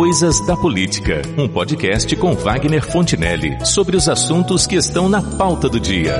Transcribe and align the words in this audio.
Coisas 0.00 0.40
da 0.46 0.56
Política, 0.56 1.20
um 1.36 1.46
podcast 1.46 2.16
com 2.16 2.32
Wagner 2.32 2.82
Fontinelli 2.82 3.58
sobre 3.66 3.98
os 3.98 4.08
assuntos 4.08 4.66
que 4.66 4.74
estão 4.74 5.10
na 5.10 5.20
pauta 5.36 5.68
do 5.68 5.78
dia. 5.78 6.16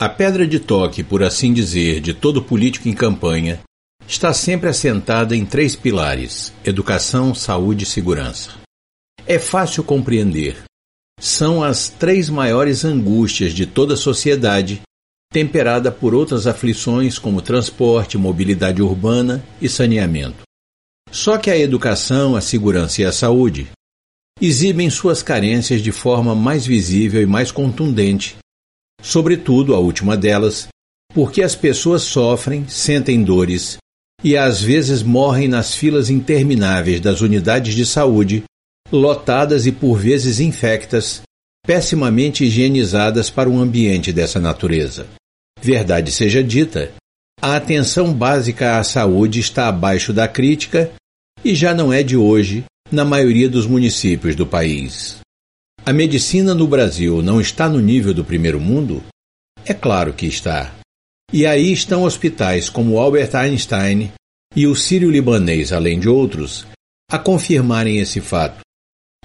A 0.00 0.08
pedra 0.08 0.46
de 0.46 0.58
toque, 0.58 1.02
por 1.04 1.22
assim 1.22 1.52
dizer, 1.52 2.00
de 2.00 2.14
todo 2.14 2.40
político 2.40 2.88
em 2.88 2.94
campanha 2.94 3.60
está 4.08 4.32
sempre 4.32 4.70
assentada 4.70 5.36
em 5.36 5.44
três 5.44 5.76
pilares: 5.76 6.54
educação, 6.64 7.34
saúde 7.34 7.84
e 7.84 7.86
segurança. 7.86 8.52
É 9.26 9.38
fácil 9.38 9.84
compreender. 9.84 10.56
São 11.20 11.62
as 11.62 11.90
três 11.90 12.30
maiores 12.30 12.82
angústias 12.82 13.52
de 13.52 13.66
toda 13.66 13.92
a 13.92 13.98
sociedade, 13.98 14.80
temperada 15.30 15.92
por 15.92 16.14
outras 16.14 16.46
aflições 16.46 17.18
como 17.18 17.42
transporte, 17.42 18.16
mobilidade 18.16 18.80
urbana 18.80 19.44
e 19.60 19.68
saneamento. 19.68 20.44
Só 21.14 21.38
que 21.38 21.48
a 21.48 21.56
educação, 21.56 22.34
a 22.34 22.40
segurança 22.40 23.00
e 23.00 23.04
a 23.04 23.12
saúde 23.12 23.68
exibem 24.40 24.90
suas 24.90 25.22
carências 25.22 25.80
de 25.80 25.92
forma 25.92 26.34
mais 26.34 26.66
visível 26.66 27.22
e 27.22 27.26
mais 27.26 27.52
contundente, 27.52 28.36
sobretudo 29.00 29.76
a 29.76 29.78
última 29.78 30.16
delas, 30.16 30.66
porque 31.14 31.40
as 31.40 31.54
pessoas 31.54 32.02
sofrem, 32.02 32.66
sentem 32.66 33.22
dores 33.22 33.76
e 34.24 34.36
às 34.36 34.60
vezes 34.60 35.04
morrem 35.04 35.46
nas 35.46 35.72
filas 35.72 36.10
intermináveis 36.10 37.00
das 37.00 37.20
unidades 37.20 37.76
de 37.76 37.86
saúde, 37.86 38.42
lotadas 38.90 39.66
e 39.66 39.72
por 39.72 39.96
vezes 39.96 40.40
infectas, 40.40 41.22
pessimamente 41.64 42.44
higienizadas 42.44 43.30
para 43.30 43.48
um 43.48 43.60
ambiente 43.60 44.12
dessa 44.12 44.40
natureza. 44.40 45.06
Verdade 45.62 46.10
seja 46.10 46.42
dita, 46.42 46.92
a 47.40 47.54
atenção 47.54 48.12
básica 48.12 48.80
à 48.80 48.82
saúde 48.82 49.38
está 49.38 49.68
abaixo 49.68 50.12
da 50.12 50.26
crítica 50.26 50.90
e 51.44 51.54
já 51.54 51.74
não 51.74 51.92
é 51.92 52.02
de 52.02 52.16
hoje 52.16 52.64
na 52.90 53.04
maioria 53.04 53.48
dos 53.48 53.66
municípios 53.66 54.34
do 54.34 54.46
país. 54.46 55.18
A 55.84 55.92
medicina 55.92 56.54
no 56.54 56.66
Brasil 56.66 57.20
não 57.20 57.40
está 57.40 57.68
no 57.68 57.78
nível 57.78 58.14
do 58.14 58.24
primeiro 58.24 58.58
mundo? 58.58 59.02
É 59.66 59.74
claro 59.74 60.14
que 60.14 60.26
está. 60.26 60.74
E 61.30 61.44
aí 61.44 61.72
estão 61.72 62.04
hospitais 62.04 62.70
como 62.70 62.98
Albert 62.98 63.34
Einstein 63.34 64.10
e 64.56 64.66
o 64.66 64.74
sírio-libanês, 64.74 65.72
além 65.72 65.98
de 66.00 66.08
outros, 66.08 66.66
a 67.10 67.18
confirmarem 67.18 67.98
esse 67.98 68.20
fato. 68.20 68.60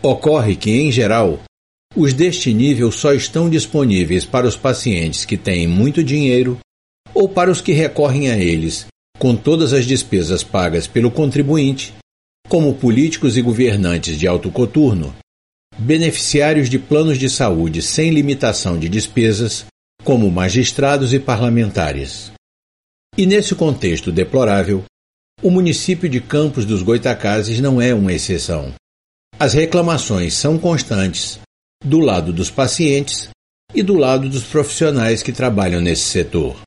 Ocorre 0.01 0.55
que, 0.55 0.71
em 0.71 0.91
geral, 0.91 1.39
os 1.95 2.13
deste 2.13 2.53
nível 2.53 2.91
só 2.91 3.13
estão 3.13 3.49
disponíveis 3.49 4.25
para 4.25 4.47
os 4.47 4.57
pacientes 4.57 5.23
que 5.23 5.37
têm 5.37 5.67
muito 5.67 6.03
dinheiro 6.03 6.59
ou 7.13 7.29
para 7.29 7.51
os 7.51 7.61
que 7.61 7.71
recorrem 7.71 8.29
a 8.29 8.37
eles, 8.37 8.87
com 9.17 9.35
todas 9.35 9.71
as 9.71 9.85
despesas 9.85 10.43
pagas 10.43 10.87
pelo 10.87 11.11
contribuinte, 11.11 11.93
como 12.49 12.73
políticos 12.73 13.37
e 13.37 13.41
governantes 13.43 14.17
de 14.17 14.27
alto 14.27 14.49
coturno, 14.49 15.15
beneficiários 15.77 16.67
de 16.67 16.79
planos 16.79 17.19
de 17.19 17.29
saúde 17.29 17.81
sem 17.81 18.09
limitação 18.09 18.77
de 18.77 18.89
despesas, 18.89 19.65
como 20.03 20.29
magistrados 20.31 21.13
e 21.13 21.19
parlamentares. 21.19 22.31
E 23.15 23.27
nesse 23.27 23.53
contexto 23.53 24.11
deplorável, 24.11 24.83
o 25.43 25.51
município 25.51 26.09
de 26.09 26.19
Campos 26.19 26.65
dos 26.65 26.81
Goitacazes 26.81 27.59
não 27.59 27.79
é 27.79 27.93
uma 27.93 28.11
exceção. 28.11 28.73
As 29.39 29.53
reclamações 29.53 30.33
são 30.33 30.57
constantes 30.57 31.39
do 31.85 31.99
lado 31.99 32.33
dos 32.33 32.49
pacientes 32.49 33.29
e 33.73 33.83
do 33.83 33.93
lado 33.93 34.27
dos 34.27 34.43
profissionais 34.43 35.21
que 35.21 35.31
trabalham 35.31 35.79
nesse 35.79 36.03
setor. 36.03 36.59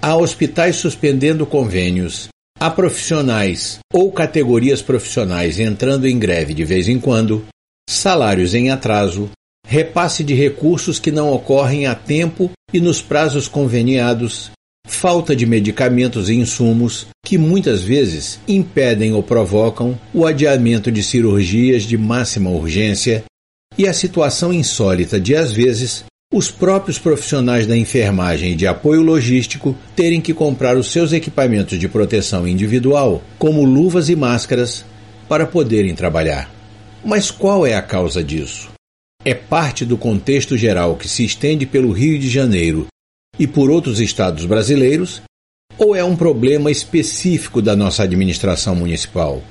Há 0.00 0.14
hospitais 0.14 0.76
suspendendo 0.76 1.46
convênios, 1.46 2.28
há 2.62 2.70
profissionais 2.70 3.80
ou 3.92 4.12
categorias 4.12 4.80
profissionais 4.80 5.58
entrando 5.58 6.06
em 6.06 6.16
greve 6.16 6.54
de 6.54 6.64
vez 6.64 6.88
em 6.88 6.96
quando, 6.96 7.44
salários 7.90 8.54
em 8.54 8.70
atraso, 8.70 9.28
repasse 9.66 10.22
de 10.22 10.32
recursos 10.32 11.00
que 11.00 11.10
não 11.10 11.32
ocorrem 11.32 11.86
a 11.86 11.94
tempo 11.96 12.52
e 12.72 12.80
nos 12.80 13.02
prazos 13.02 13.48
conveniados, 13.48 14.52
falta 14.86 15.34
de 15.34 15.44
medicamentos 15.44 16.28
e 16.28 16.34
insumos 16.34 17.08
que 17.26 17.36
muitas 17.36 17.82
vezes 17.82 18.38
impedem 18.46 19.12
ou 19.12 19.24
provocam 19.24 19.98
o 20.14 20.24
adiamento 20.24 20.92
de 20.92 21.02
cirurgias 21.02 21.82
de 21.82 21.98
máxima 21.98 22.50
urgência 22.50 23.24
e 23.76 23.88
a 23.88 23.92
situação 23.92 24.52
insólita 24.52 25.18
de, 25.18 25.34
às 25.34 25.50
vezes, 25.52 26.04
os 26.32 26.50
próprios 26.50 26.98
profissionais 26.98 27.66
da 27.66 27.76
enfermagem 27.76 28.52
e 28.52 28.56
de 28.56 28.66
apoio 28.66 29.02
logístico 29.02 29.76
terem 29.94 30.18
que 30.18 30.32
comprar 30.32 30.78
os 30.78 30.90
seus 30.90 31.12
equipamentos 31.12 31.78
de 31.78 31.86
proteção 31.86 32.48
individual, 32.48 33.22
como 33.38 33.62
luvas 33.66 34.08
e 34.08 34.16
máscaras, 34.16 34.82
para 35.28 35.46
poderem 35.46 35.94
trabalhar. 35.94 36.50
Mas 37.04 37.30
qual 37.30 37.66
é 37.66 37.74
a 37.74 37.82
causa 37.82 38.24
disso? 38.24 38.70
É 39.22 39.34
parte 39.34 39.84
do 39.84 39.98
contexto 39.98 40.56
geral 40.56 40.96
que 40.96 41.06
se 41.06 41.22
estende 41.22 41.66
pelo 41.66 41.92
Rio 41.92 42.18
de 42.18 42.30
Janeiro 42.30 42.86
e 43.38 43.46
por 43.46 43.70
outros 43.70 44.00
estados 44.00 44.46
brasileiros, 44.46 45.20
ou 45.76 45.94
é 45.94 46.02
um 46.02 46.16
problema 46.16 46.70
específico 46.70 47.60
da 47.60 47.76
nossa 47.76 48.04
administração 48.04 48.74
municipal? 48.74 49.42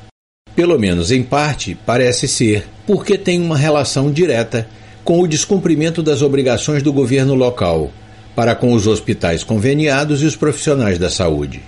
Pelo 0.55 0.79
menos 0.79 1.11
em 1.11 1.23
parte, 1.23 1.77
parece 1.85 2.27
ser, 2.27 2.67
porque 2.87 3.17
tem 3.17 3.39
uma 3.39 3.57
relação 3.57 4.11
direta 4.11 4.67
com 5.03 5.19
o 5.19 5.27
descumprimento 5.27 6.03
das 6.03 6.21
obrigações 6.21 6.83
do 6.83 6.93
governo 6.93 7.33
local 7.33 7.91
para 8.35 8.55
com 8.55 8.73
os 8.73 8.87
hospitais 8.87 9.43
conveniados 9.43 10.21
e 10.21 10.25
os 10.25 10.35
profissionais 10.35 10.97
da 10.97 11.09
saúde. 11.09 11.61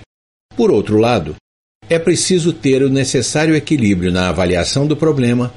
Por 0.56 0.70
outro 0.70 0.98
lado, 0.98 1.34
é 1.88 1.98
preciso 1.98 2.52
ter 2.52 2.82
o 2.82 2.88
necessário 2.88 3.54
equilíbrio 3.54 4.10
na 4.10 4.28
avaliação 4.28 4.86
do 4.86 4.96
problema 4.96 5.52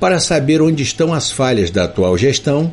para 0.00 0.20
saber 0.20 0.62
onde 0.62 0.82
estão 0.82 1.12
as 1.12 1.30
falhas 1.30 1.70
da 1.70 1.84
atual 1.84 2.16
gestão 2.16 2.72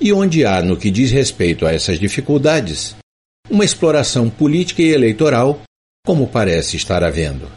e 0.00 0.12
onde 0.12 0.44
há, 0.44 0.62
no 0.62 0.76
que 0.76 0.90
diz 0.90 1.10
respeito 1.10 1.66
a 1.66 1.72
essas 1.72 1.98
dificuldades, 1.98 2.94
uma 3.50 3.64
exploração 3.64 4.28
política 4.28 4.82
e 4.82 4.92
eleitoral, 4.92 5.60
como 6.04 6.26
parece 6.26 6.76
estar 6.76 7.02
havendo. 7.02 7.50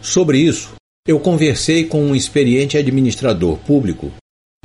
Sobre 0.00 0.38
isso, 0.38 0.72
eu 1.06 1.20
conversei 1.20 1.84
com 1.84 2.02
um 2.02 2.14
experiente 2.14 2.78
administrador 2.78 3.58
público 3.58 4.10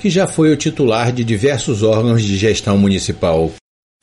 que 0.06 0.10
já 0.12 0.28
foi 0.28 0.52
o 0.52 0.56
titular 0.56 1.12
de 1.12 1.24
diversos 1.24 1.82
órgãos 1.82 2.22
de 2.22 2.38
gestão 2.38 2.78
municipal, 2.78 3.52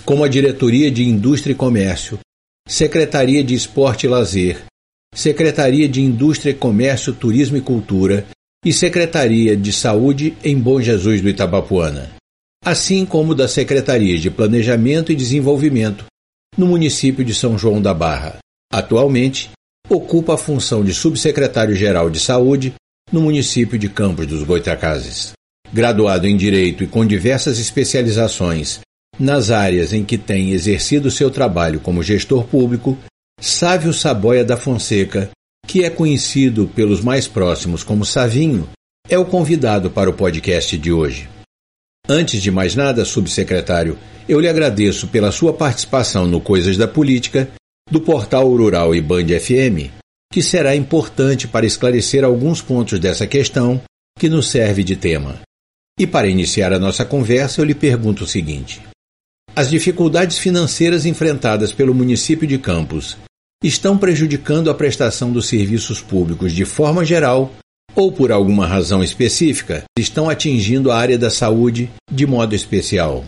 como 0.05 0.25
a 0.25 0.29
Diretoria 0.29 0.91
de 0.91 1.05
Indústria 1.05 1.53
e 1.53 1.55
Comércio, 1.55 2.19
Secretaria 2.67 3.45
de 3.45 3.55
Esporte 3.55 4.07
e 4.07 4.09
Lazer, 4.09 4.65
Secretaria 5.15 5.89
de 5.89 6.03
Indústria, 6.03 6.53
Comércio, 6.53 7.13
Turismo 7.13 7.57
e 7.57 7.61
Cultura 7.61 8.27
e 8.65 8.73
Secretaria 8.73 9.57
de 9.57 9.73
Saúde 9.73 10.37
em 10.43 10.59
Bom 10.59 10.81
Jesus 10.81 11.21
do 11.21 11.29
Itabapuana 11.29 12.11
assim 12.65 13.07
como 13.07 13.33
da 13.33 13.47
Secretaria 13.47 14.19
de 14.19 14.29
Planejamento 14.29 15.13
e 15.13 15.17
Desenvolvimento 15.17 16.07
no 16.59 16.67
município 16.67 17.25
de 17.25 17.33
São 17.33 17.57
João 17.57 17.81
da 17.81 17.95
Barra. 17.95 18.39
Atualmente, 18.73 19.51
ocupa 19.89 20.35
a 20.35 20.39
função 20.39 20.83
de 20.85 20.93
subsecretário-geral 20.93 22.11
de 22.11 22.19
Saúde 22.19 22.75
no 23.13 23.21
município 23.21 23.79
de 23.79 23.89
Campos 23.89 24.27
dos 24.27 24.43
Goitacazes. 24.43 25.33
Graduado 25.73 26.27
em 26.27 26.37
Direito 26.37 26.85
e 26.85 26.87
com 26.87 27.07
diversas 27.07 27.59
especializações 27.59 28.81
nas 29.19 29.51
áreas 29.51 29.93
em 29.93 30.05
que 30.05 30.19
tem 30.19 30.51
exercido 30.51 31.11
seu 31.11 31.31
trabalho 31.31 31.81
como 31.81 32.03
gestor 32.03 32.45
público, 32.45 32.99
Sávio 33.41 33.93
Saboia 33.93 34.45
da 34.45 34.57
Fonseca, 34.57 35.31
que 35.67 35.85
é 35.85 35.91
conhecido 35.91 36.69
pelos 36.75 37.01
mais 37.01 37.29
próximos 37.29 37.85
como 37.85 38.05
Savinho, 38.05 38.69
é 39.09 39.19
o 39.19 39.25
convidado 39.25 39.91
para 39.91 40.11
o 40.11 40.15
podcast 40.15 40.77
de 40.77 40.93
hoje. 40.93 41.29
Antes 42.09 42.43
de 42.43 42.51
mais 42.51 42.75
nada, 42.75 43.05
subsecretário, 43.05 43.99
eu 44.29 44.41
lhe 44.41 44.49
agradeço 44.49 45.09
pela 45.09 45.31
sua 45.31 45.53
participação 45.53 46.27
no 46.27 46.41
Coisas 46.41 46.77
da 46.77 46.89
Política, 46.89 47.49
do 47.91 48.01
portal 48.01 48.49
Rural 48.49 48.95
e 48.95 49.01
Band 49.01 49.27
FM, 49.27 49.91
que 50.33 50.43
será 50.43 50.75
importante 50.75 51.47
para 51.47 51.67
esclarecer 51.67 52.25
alguns 52.25 52.61
pontos 52.61 52.99
dessa 52.99 53.27
questão 53.27 53.81
que 54.19 54.29
nos 54.29 54.49
serve 54.49 54.83
de 54.83 54.97
tema. 54.97 55.41
E 55.99 56.07
para 56.07 56.29
iniciar 56.29 56.73
a 56.73 56.79
nossa 56.79 57.05
conversa, 57.05 57.61
eu 57.61 57.65
lhe 57.65 57.75
pergunto 57.75 58.25
o 58.25 58.27
seguinte: 58.27 58.81
As 59.55 59.71
dificuldades 59.71 60.39
financeiras 60.39 61.07
enfrentadas 61.07 61.73
pelo 61.73 61.95
município 61.95 62.47
de 62.47 62.59
Campos 62.59 63.17
estão 63.63 63.97
prejudicando 63.97 64.71
a 64.71 64.75
prestação 64.75 65.31
dos 65.31 65.47
serviços 65.47 66.01
públicos 66.01 66.53
de 66.53 66.65
forma 66.65 67.05
geral 67.05 67.53
ou 67.95 68.11
por 68.11 68.33
alguma 68.33 68.67
razão 68.67 69.03
específica, 69.03 69.85
estão 69.99 70.29
atingindo 70.29 70.91
a 70.91 70.97
área 70.97 71.19
da 71.19 71.31
saúde 71.31 71.91
de 72.11 72.27
modo 72.27 72.55
especial? 72.55 73.25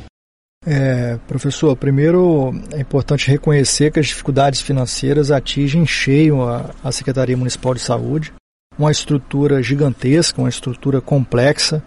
É, 0.66 1.18
professor, 1.28 1.76
primeiro 1.76 2.50
é 2.72 2.80
importante 2.80 3.30
reconhecer 3.30 3.92
que 3.92 4.00
as 4.00 4.06
dificuldades 4.06 4.62
financeiras 4.62 5.30
atingem 5.30 5.84
cheio 5.84 6.42
a, 6.42 6.70
a 6.82 6.90
Secretaria 6.90 7.36
Municipal 7.36 7.74
de 7.74 7.80
Saúde, 7.80 8.32
uma 8.78 8.90
estrutura 8.90 9.62
gigantesca, 9.62 10.40
uma 10.40 10.48
estrutura 10.48 11.02
complexa, 11.02 11.82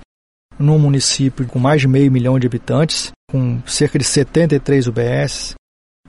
num 0.60 0.80
município 0.80 1.48
com 1.48 1.60
mais 1.60 1.82
de 1.82 1.88
meio 1.88 2.12
milhão 2.12 2.40
de 2.40 2.48
habitantes, 2.48 3.12
com 3.30 3.62
cerca 3.66 4.00
de 4.00 4.06
73 4.06 4.88
UBS, 4.88 5.56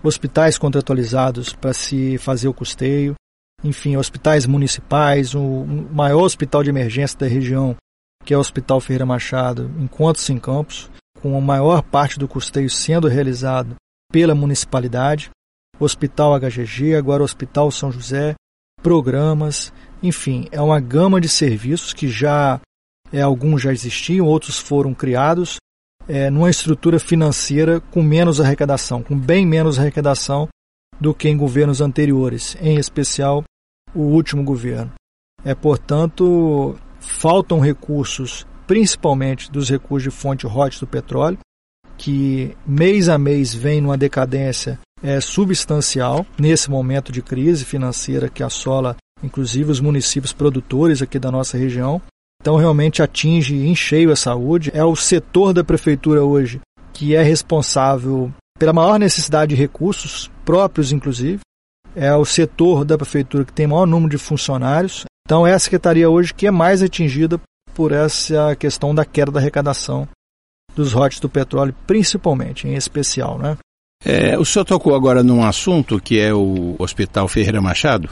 hospitais 0.03 0.57
contratualizados 0.57 1.53
para 1.53 1.73
se 1.73 2.19
fazer 2.19 2.49
o 2.49 2.55
custeio, 2.55 3.15
enfim, 3.63 3.97
hospitais 3.97 4.47
municipais, 4.47 5.35
o 5.35 5.65
maior 5.93 6.23
hospital 6.23 6.63
de 6.63 6.71
emergência 6.71 7.19
da 7.19 7.27
região, 7.27 7.77
que 8.25 8.33
é 8.33 8.37
o 8.37 8.41
Hospital 8.41 8.81
Ferreira 8.81 9.07
Machado, 9.07 9.71
encontra-se 9.79 10.33
em 10.33 10.39
Campos, 10.39 10.89
com 11.21 11.37
a 11.37 11.41
maior 11.41 11.83
parte 11.83 12.19
do 12.19 12.29
custeio 12.29 12.71
sendo 12.71 13.09
realizado 13.09 13.75
pela 14.13 14.35
municipalidade, 14.35 15.31
Hospital 15.81 16.39
HGG, 16.39 16.95
agora 16.95 17.23
Hospital 17.23 17.71
São 17.71 17.91
José, 17.91 18.35
programas, 18.81 19.73
enfim, 20.03 20.49
é 20.53 20.61
uma 20.61 20.79
gama 20.79 21.21
de 21.21 21.29
serviços 21.29 21.93
que 21.93 22.09
já 22.09 22.61
é, 23.13 23.21
alguns 23.21 23.63
já 23.63 23.73
existiam, 23.73 24.27
outros 24.27 24.59
foram 24.59 24.95
criados 24.95 25.57
é, 26.09 26.31
numa 26.31 26.51
estrutura 26.51 26.99
financeira 26.99 27.81
com 27.81 28.03
menos 28.03 28.41
arrecadação, 28.41 29.03
com 29.03 29.19
bem 29.19 29.47
menos 29.47 29.79
arrecadação 29.79 30.49
do 31.01 31.15
que 31.15 31.29
em 31.29 31.37
governos 31.37 31.81
anteriores, 31.81 32.57
em 32.61 32.79
especial 32.79 33.45
o 33.95 34.01
último 34.01 34.43
governo. 34.43 34.93
É, 35.45 35.55
portanto, 35.55 36.77
faltam 36.99 37.61
recursos, 37.61 38.47
principalmente 38.67 39.51
dos 39.51 39.69
recursos 39.69 40.13
de 40.13 40.19
fonte 40.19 40.47
hot 40.47 40.81
do 40.81 40.87
petróleo, 40.87 41.39
que 41.97 42.57
mês 42.67 43.09
a 43.09 43.19
mês 43.19 43.55
vem 43.55 43.81
numa 43.81 43.97
decadência 43.97 44.79
é, 45.03 45.21
substancial 45.21 46.27
nesse 46.39 46.71
momento 46.71 47.13
de 47.13 47.23
crise 47.23 47.65
financeira 47.65 48.29
que 48.29 48.43
assola 48.43 48.97
inclusive 49.23 49.71
os 49.71 49.81
municípios 49.81 50.33
produtores 50.33 51.03
aqui 51.03 51.19
da 51.19 51.31
nossa 51.31 51.57
região. 51.57 52.01
Então 52.41 52.57
realmente 52.57 53.03
atinge 53.03 53.57
em 53.57 53.75
cheio 53.75 54.13
a 54.13 54.17
saúde. 54.17 54.71
É 54.75 54.85
o 54.85 54.97
setor 54.97 55.53
da 55.53 55.65
prefeitura 55.65 56.25
hoje 56.25 56.61
que 56.93 57.15
é 57.15 57.23
responsável 57.23 58.33
pela 58.59 58.73
maior 58.73 58.99
necessidade 58.99 59.55
de 59.55 59.61
recursos 59.61 60.31
próprios, 60.45 60.91
inclusive. 60.91 61.41
É 61.95 62.15
o 62.15 62.25
setor 62.25 62.85
da 62.85 62.97
prefeitura 62.97 63.45
que 63.45 63.53
tem 63.53 63.67
maior 63.67 63.87
número 63.87 64.11
de 64.11 64.19
funcionários. 64.19 65.05
Então 65.25 65.47
é 65.47 65.53
a 65.53 65.59
secretaria 65.59 66.11
hoje 66.11 66.35
que 66.35 66.47
é 66.47 66.51
mais 66.51 66.83
atingida 66.83 67.41
por 67.75 67.93
essa 67.93 68.57
questão 68.57 68.95
da 68.95 69.05
queda 69.05 69.31
da 69.31 69.39
arrecadação 69.39 70.09
dos 70.75 70.93
rotes 70.93 71.21
do 71.21 71.29
petróleo, 71.29 71.75
principalmente, 71.87 72.67
em 72.67 72.75
especial, 72.75 73.39
né? 73.39 73.57
É, 74.05 74.39
o 74.39 74.45
senhor 74.45 74.65
tocou 74.65 74.95
agora 74.95 75.23
num 75.23 75.45
assunto 75.45 76.01
que 76.01 76.19
é 76.21 76.33
o 76.33 76.77
Hospital 76.79 77.27
Ferreira 77.27 77.61
Machado. 77.61 78.11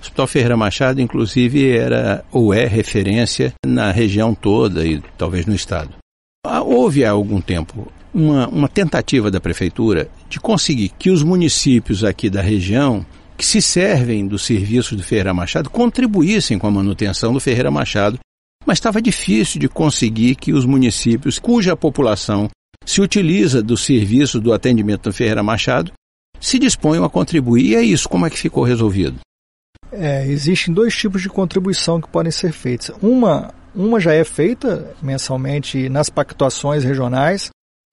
O 0.00 0.02
Hospital 0.02 0.26
Ferreira 0.26 0.56
Machado, 0.56 1.00
inclusive, 1.00 1.70
era 1.70 2.24
ou 2.32 2.54
é 2.54 2.66
referência 2.66 3.52
na 3.64 3.90
região 3.90 4.34
toda 4.34 4.86
e 4.86 5.00
talvez 5.18 5.44
no 5.44 5.54
estado. 5.54 5.90
Ah, 6.44 6.62
houve 6.62 7.04
há 7.04 7.10
algum 7.10 7.38
tempo 7.38 7.92
uma, 8.12 8.48
uma 8.48 8.68
tentativa 8.68 9.30
da 9.30 9.38
prefeitura 9.38 10.08
de 10.28 10.40
conseguir 10.40 10.88
que 10.98 11.10
os 11.10 11.22
municípios 11.22 12.02
aqui 12.02 12.30
da 12.30 12.40
região 12.40 13.04
que 13.36 13.44
se 13.44 13.60
servem 13.60 14.26
do 14.26 14.38
serviço 14.38 14.96
do 14.96 15.02
Ferreira 15.02 15.34
Machado 15.34 15.68
contribuíssem 15.68 16.58
com 16.58 16.66
a 16.66 16.70
manutenção 16.70 17.32
do 17.32 17.40
Ferreira 17.40 17.70
Machado, 17.70 18.18
mas 18.66 18.78
estava 18.78 19.02
difícil 19.02 19.60
de 19.60 19.68
conseguir 19.68 20.34
que 20.34 20.52
os 20.52 20.64
municípios 20.64 21.38
cuja 21.38 21.76
população 21.76 22.48
se 22.84 23.00
utiliza 23.00 23.62
do 23.62 23.76
serviço 23.76 24.40
do 24.40 24.52
atendimento 24.52 25.10
do 25.10 25.12
Ferreira 25.12 25.42
Machado 25.42 25.92
se 26.40 26.58
disponham 26.58 27.04
a 27.04 27.10
contribuir. 27.10 27.66
E 27.66 27.74
é 27.76 27.82
isso, 27.82 28.08
como 28.08 28.26
é 28.26 28.30
que 28.30 28.38
ficou 28.38 28.64
resolvido? 28.64 29.20
É, 29.92 30.26
existem 30.26 30.72
dois 30.72 30.94
tipos 30.94 31.22
de 31.22 31.28
contribuição 31.28 32.00
que 32.00 32.08
podem 32.08 32.30
ser 32.30 32.52
feitas. 32.52 32.90
Uma, 33.02 33.52
uma 33.74 33.98
já 34.00 34.12
é 34.12 34.24
feita 34.24 34.94
mensalmente 35.02 35.88
nas 35.88 36.08
pactuações 36.08 36.84
regionais. 36.84 37.50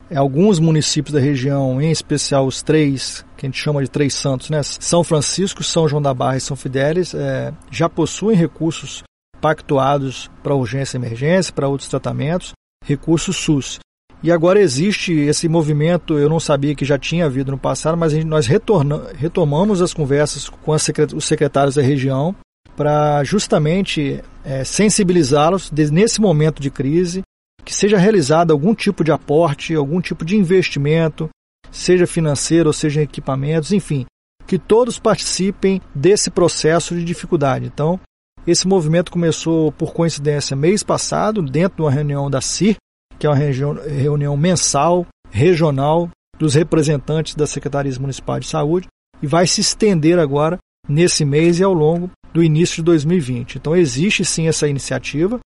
É, 0.10 0.18
alguns 0.18 0.60
municípios 0.60 1.14
da 1.14 1.20
região, 1.20 1.82
em 1.82 1.92
especial 1.92 2.46
os 2.46 2.62
três, 2.62 3.26
que 3.36 3.46
a 3.46 3.50
gente 3.50 3.60
chama 3.60 3.84
de 3.84 3.90
três 3.90 4.14
santos, 4.14 4.50
né? 4.50 4.62
São 4.64 5.04
Francisco, 5.04 5.64
São 5.64 5.88
João 5.88 6.02
da 6.02 6.14
Barra 6.14 6.38
e 6.38 6.42
São 6.42 6.56
Fidélis, 6.56 7.14
é, 7.14 7.54
já 7.70 7.90
possuem 7.90 8.38
recursos 8.38 9.04
pactuados 9.42 10.30
para 10.42 10.56
urgência 10.56 10.98
e 10.98 11.00
emergência, 11.00 11.54
para 11.54 11.68
outros 11.68 11.90
tratamentos, 11.90 12.54
recursos 12.86 13.36
SUS. 13.36 13.80
E 14.24 14.31
agora 14.31 14.60
existe 14.60 15.14
esse 15.14 15.48
movimento, 15.48 16.18
eu 16.18 16.28
não 16.28 16.40
sabia 16.40 16.74
que 16.74 16.84
já 16.84 16.98
tinha 16.98 17.25
havido 17.25 17.52
no 17.52 17.58
passado, 17.58 17.96
mas 17.96 18.14
nós 18.25 18.48
retorna, 18.48 19.04
retomamos 19.16 19.81
as 19.81 19.94
conversas 19.94 20.50
com 20.50 20.72
os 20.72 21.25
secretários 21.25 21.75
da 21.75 21.81
região 21.81 22.36
para 22.75 23.24
justamente 23.24 24.24
é, 24.44 24.64
sensibilizá-los 24.64 25.72
nesse 25.72 26.19
momento 26.19 26.62
de 26.62 26.69
crise, 26.69 27.22
que 27.64 27.74
seja 27.74 27.98
realizado 27.98 28.52
algum 28.52 28.74
tipo 28.74 29.04
de 29.04 29.12
aporte, 29.12 29.75
algum 29.75 30.00
tipo 30.00 30.24
de 30.24 30.36
investimento, 30.36 31.30
seja 31.72 32.08
financeiro 32.08 32.69
ou 32.69 32.74
seja 32.74 33.02
em 33.02 33.04
equipamentos, 33.04 33.72
enfim, 33.72 34.06
que 34.48 34.58
todos 34.58 34.98
participem 34.98 35.81
desse 35.94 36.31
processo 36.31 36.96
de 36.96 37.04
dificuldade. 37.04 37.66
Então, 37.66 38.00
esse 38.46 38.68
movimento 38.68 39.12
começou 39.12 39.72
por 39.72 39.94
coincidência 39.94 40.56
mês 40.56 40.81
passado, 40.81 41.42
dentro 41.42 41.78
de 41.78 41.81
uma 41.81 41.92
reunião 41.92 42.30
da 42.30 42.42
CIR, 42.42 42.78
que 43.18 43.25
é 43.25 43.30
uma 43.30 43.36
reunião 43.36 44.36
mensal, 44.38 45.06
regional, 45.30 46.10
dos 46.38 46.54
representantes 46.54 47.36
das 47.36 47.50
secretarias 47.50 47.98
municipais 47.98 48.46
de 48.46 48.52
saúde, 48.52 48.88
e 49.22 49.28
vai 49.28 49.48
se 49.48 49.62
estender 49.62 50.19
agora 50.19 50.58
nesse 50.88 51.25
mês 51.25 51.60
e 51.60 51.64
ao 51.64 51.74
longo 51.74 52.10
do 52.34 52.44
início 52.44 52.78
de 52.78 52.84
2020. 52.84 53.56
Então 53.56 53.75
existe 53.75 54.24
sim 54.24 54.48
essa 54.48 54.68
iniciativa, 54.68 55.40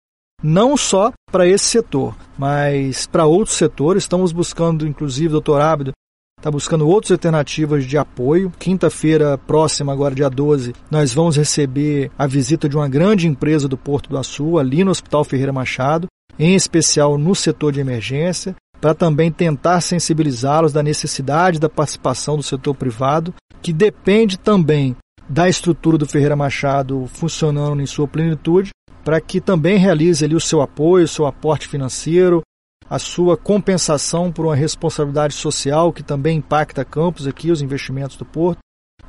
não 0.42 0.76
só 0.76 1.12
para 1.30 1.46
esse 1.46 1.64
setor, 1.64 2.16
mas 2.36 3.06
para 3.06 3.26
outros 3.26 3.56
setores. 3.56 4.02
Estamos 4.02 4.32
buscando, 4.32 4.86
inclusive, 4.86 5.28
o 5.28 5.32
doutor 5.32 5.60
Ábido 5.60 5.92
está 6.38 6.50
buscando 6.50 6.88
outras 6.88 7.12
alternativas 7.12 7.84
de 7.84 7.98
apoio. 7.98 8.50
Quinta-feira 8.58 9.36
próxima, 9.36 9.92
agora 9.92 10.14
dia 10.14 10.28
12, 10.28 10.74
nós 10.90 11.12
vamos 11.12 11.36
receber 11.36 12.10
a 12.18 12.26
visita 12.26 12.68
de 12.68 12.76
uma 12.76 12.88
grande 12.88 13.28
empresa 13.28 13.68
do 13.68 13.76
Porto 13.76 14.08
do 14.08 14.18
Açu, 14.18 14.58
ali 14.58 14.82
no 14.82 14.90
Hospital 14.90 15.22
Ferreira 15.22 15.52
Machado, 15.52 16.08
em 16.38 16.54
especial 16.54 17.18
no 17.18 17.34
setor 17.34 17.72
de 17.72 17.80
emergência, 17.80 18.54
para 18.80 18.94
também 18.94 19.30
tentar 19.30 19.80
sensibilizá-los 19.80 20.72
da 20.72 20.82
necessidade 20.82 21.60
da 21.60 21.68
participação 21.68 22.36
do 22.36 22.42
setor 22.42 22.74
privado, 22.74 23.34
que 23.60 23.72
depende 23.72 24.38
também 24.38 24.96
da 25.28 25.48
estrutura 25.48 25.98
do 25.98 26.06
Ferreira 26.06 26.34
Machado 26.34 27.06
funcionando 27.06 27.82
em 27.82 27.86
sua 27.86 28.08
plenitude, 28.08 28.70
para 29.04 29.20
que 29.20 29.40
também 29.40 29.76
realize 29.76 30.24
ali 30.24 30.34
o 30.34 30.40
seu 30.40 30.60
apoio, 30.60 31.04
o 31.04 31.08
seu 31.08 31.26
aporte 31.26 31.68
financeiro, 31.68 32.42
a 32.88 32.98
sua 32.98 33.36
compensação 33.36 34.32
por 34.32 34.46
uma 34.46 34.56
responsabilidade 34.56 35.34
social 35.34 35.92
que 35.92 36.02
também 36.02 36.38
impacta 36.38 36.84
campos 36.84 37.26
aqui, 37.26 37.50
os 37.50 37.62
investimentos 37.62 38.16
do 38.16 38.24
porto. 38.24 38.58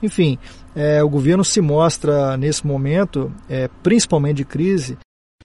Enfim, 0.03 0.37
é, 0.75 1.03
o 1.03 1.09
governo 1.09 1.43
se 1.43 1.61
mostra 1.61 2.37
nesse 2.37 2.65
momento, 2.65 3.33
é, 3.49 3.67
principalmente 3.81 4.37
de 4.37 4.45
crise, 4.45 4.97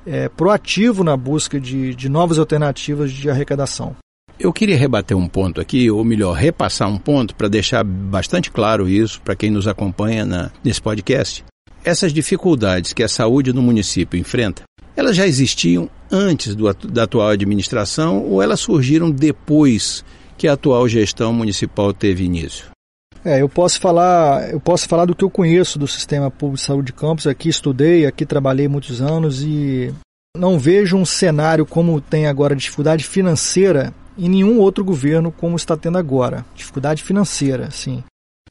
é, 0.06 0.28
proativo 0.28 1.02
na 1.02 1.16
busca 1.16 1.60
de, 1.60 1.94
de 1.94 2.08
novas 2.08 2.38
alternativas 2.38 3.12
de 3.12 3.28
arrecadação. 3.28 3.96
Eu 4.38 4.52
queria 4.52 4.76
rebater 4.76 5.16
um 5.16 5.26
ponto 5.26 5.60
aqui, 5.60 5.90
ou 5.90 6.04
melhor, 6.04 6.34
repassar 6.34 6.88
um 6.88 6.98
ponto 6.98 7.34
para 7.34 7.48
deixar 7.48 7.82
bastante 7.82 8.50
claro 8.50 8.88
isso 8.88 9.20
para 9.22 9.34
quem 9.34 9.50
nos 9.50 9.66
acompanha 9.66 10.26
na, 10.26 10.50
nesse 10.62 10.80
podcast. 10.80 11.42
Essas 11.82 12.12
dificuldades 12.12 12.92
que 12.92 13.02
a 13.02 13.08
saúde 13.08 13.52
no 13.52 13.62
município 13.62 14.18
enfrenta, 14.18 14.62
elas 14.94 15.16
já 15.16 15.26
existiam 15.26 15.88
antes 16.10 16.54
do, 16.54 16.72
da 16.72 17.04
atual 17.04 17.28
administração 17.28 18.22
ou 18.24 18.42
elas 18.42 18.60
surgiram 18.60 19.10
depois 19.10 20.04
que 20.36 20.46
a 20.46 20.52
atual 20.52 20.86
gestão 20.86 21.32
municipal 21.32 21.92
teve 21.92 22.24
início? 22.24 22.75
É, 23.24 23.42
eu 23.42 23.48
posso 23.48 23.80
falar, 23.80 24.50
eu 24.50 24.60
posso 24.60 24.88
falar 24.88 25.04
do 25.04 25.14
que 25.14 25.24
eu 25.24 25.30
conheço 25.30 25.78
do 25.78 25.88
sistema 25.88 26.30
público 26.30 26.58
de 26.58 26.66
saúde 26.66 26.86
de 26.86 26.92
campos. 26.92 27.26
Aqui 27.26 27.48
estudei, 27.48 28.06
aqui 28.06 28.24
trabalhei 28.24 28.68
muitos 28.68 29.00
anos 29.00 29.42
e 29.42 29.92
não 30.36 30.58
vejo 30.58 30.96
um 30.96 31.04
cenário 31.04 31.66
como 31.66 32.00
tem 32.00 32.26
agora 32.26 32.54
dificuldade 32.54 33.04
financeira 33.04 33.92
em 34.18 34.28
nenhum 34.28 34.58
outro 34.58 34.84
governo 34.84 35.32
como 35.32 35.56
está 35.56 35.76
tendo 35.76 35.98
agora. 35.98 36.44
Dificuldade 36.54 37.02
financeira, 37.02 37.70
sim. 37.70 38.02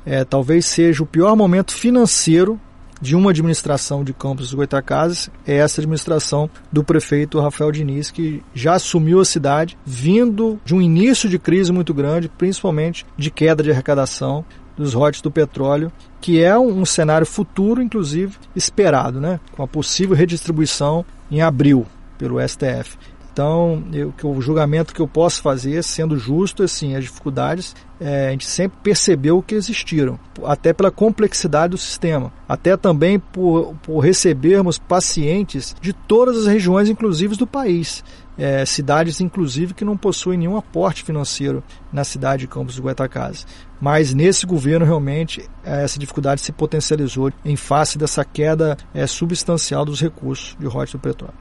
É, 0.05 0.24
talvez 0.24 0.65
seja 0.65 1.01
o 1.01 1.07
pior 1.07 1.36
momento 1.36 1.74
financeiro 1.74 2.60
de 3.01 3.15
uma 3.15 3.31
administração 3.31 4.03
de 4.03 4.13
Campos 4.13 4.47
dos 4.47 4.53
Goitacazes 4.53 5.29
é 5.45 5.55
essa 5.55 5.81
administração 5.81 6.49
do 6.71 6.83
prefeito 6.83 7.39
Rafael 7.39 7.71
Diniz, 7.71 8.11
que 8.11 8.43
já 8.53 8.73
assumiu 8.73 9.19
a 9.19 9.25
cidade 9.25 9.77
vindo 9.85 10.59
de 10.63 10.73
um 10.73 10.81
início 10.81 11.29
de 11.29 11.37
crise 11.37 11.71
muito 11.71 11.93
grande, 11.93 12.29
principalmente 12.29 13.05
de 13.17 13.29
queda 13.29 13.63
de 13.63 13.71
arrecadação 13.71 14.45
dos 14.75 14.93
rotes 14.93 15.21
do 15.21 15.31
petróleo, 15.31 15.91
que 16.19 16.43
é 16.43 16.57
um, 16.57 16.81
um 16.81 16.85
cenário 16.85 17.25
futuro, 17.25 17.81
inclusive, 17.81 18.37
esperado, 18.55 19.21
né? 19.21 19.39
com 19.55 19.63
a 19.63 19.67
possível 19.67 20.15
redistribuição 20.15 21.05
em 21.31 21.41
abril 21.41 21.85
pelo 22.17 22.39
STF. 22.45 22.97
Então, 23.36 23.84
eu, 23.92 24.13
o 24.24 24.39
julgamento 24.42 24.94
que 24.94 25.01
eu 25.01 25.10
posso 25.10 25.42
fazer, 25.42 25.84
sendo 25.84 26.18
justo, 26.18 26.63
assim, 26.63 26.96
as 26.96 27.04
dificuldades, 27.04 27.75
é, 28.00 28.30
a 28.30 28.32
gente 28.32 28.46
sempre 28.46 28.77
percebeu 28.82 29.42
que 29.42 29.56
existiram, 29.56 30.18
até 30.46 30.72
pela 30.72 30.89
complexidade 30.89 31.72
do 31.72 31.77
sistema, 31.77 32.32
até 32.48 32.77
também 32.77 33.20
por, 33.20 33.75
por 33.84 34.00
recebermos 34.00 34.80
pacientes 34.80 35.75
de 35.82 35.92
todas 35.92 36.38
as 36.38 36.46
regiões, 36.46 36.88
inclusive 36.88 37.36
do 37.36 37.46
país. 37.46 38.06
É, 38.38 38.65
cidades, 38.65 39.20
inclusive, 39.20 39.74
que 39.74 39.84
não 39.84 39.98
possuem 39.98 40.39
nenhum 40.39 40.56
aporte 40.56 41.04
financeiro 41.04 41.62
na 41.92 42.06
cidade 42.06 42.44
de 42.44 42.48
Campos 42.48 42.77
do 42.77 42.84
Goitacazes. 42.84 43.46
Mas 43.82 44.13
nesse 44.13 44.46
governo, 44.46 44.86
realmente, 44.86 45.44
essa 45.62 46.00
dificuldade 46.00 46.39
se 46.39 46.54
potencializou 46.54 47.34
em 47.44 47.58
face 47.58 47.98
dessa 47.98 48.24
queda 48.24 48.77
é, 48.94 49.06
substancial 49.06 49.84
dos 49.84 50.00
recursos 50.00 50.56
de 50.58 50.68
royalties 50.68 50.94
do 50.94 51.00
petróleo. 51.00 51.36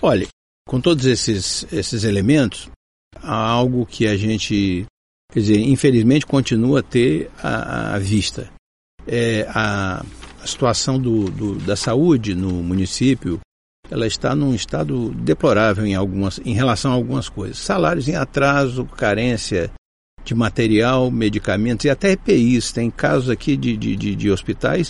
Olha, 0.00 0.26
com 0.66 0.80
todos 0.80 1.06
esses, 1.06 1.66
esses 1.72 2.04
elementos, 2.04 2.68
há 3.22 3.36
algo 3.36 3.86
que 3.86 4.06
a 4.06 4.16
gente, 4.16 4.86
quer 5.32 5.40
dizer, 5.40 5.60
infelizmente 5.60 6.26
continua 6.26 6.80
a 6.80 6.82
ter 6.82 7.30
à, 7.42 7.98
vista. 7.98 8.50
É 9.06 9.46
a, 9.50 10.04
a 10.42 10.46
situação 10.46 10.98
do, 10.98 11.30
do, 11.30 11.54
da 11.56 11.76
saúde 11.76 12.34
no 12.34 12.50
município, 12.62 13.40
ela 13.90 14.06
está 14.06 14.34
num 14.34 14.54
estado 14.54 15.10
deplorável 15.10 15.84
em, 15.84 15.94
algumas, 15.94 16.40
em 16.44 16.54
relação 16.54 16.90
a 16.90 16.94
algumas 16.94 17.28
coisas. 17.28 17.58
Salários 17.58 18.08
em 18.08 18.16
atraso, 18.16 18.86
carência 18.86 19.70
de 20.24 20.34
material, 20.34 21.10
medicamentos 21.10 21.84
e 21.84 21.90
até 21.90 22.12
EPIs. 22.12 22.72
Tem 22.72 22.90
casos 22.90 23.28
aqui 23.28 23.56
de, 23.56 23.76
de, 23.76 23.94
de, 23.94 24.16
de 24.16 24.30
hospitais 24.30 24.88